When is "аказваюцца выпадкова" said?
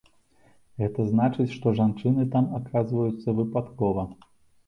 2.59-4.07